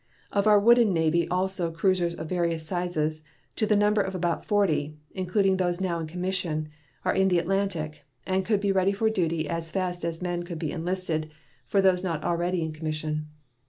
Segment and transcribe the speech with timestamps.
[0.31, 3.21] Of our wooden navy also cruisers of various sizes,
[3.55, 6.69] to the number of about forty, including those now in commission,
[7.05, 10.57] are in the Atlantic, and could be ready for duty as fast as men could
[10.57, 11.29] be enlisted
[11.67, 13.25] for those not already in commission.